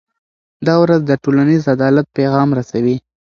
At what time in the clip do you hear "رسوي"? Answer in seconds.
2.57-2.95